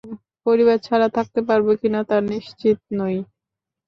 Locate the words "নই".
2.99-3.15